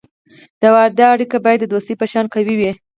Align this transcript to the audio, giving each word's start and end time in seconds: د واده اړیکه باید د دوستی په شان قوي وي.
د 0.61 0.63
واده 0.75 1.05
اړیکه 1.13 1.37
باید 1.45 1.59
د 1.61 1.65
دوستی 1.73 1.93
په 1.99 2.05
شان 2.11 2.25
قوي 2.33 2.55
وي. 2.59 2.71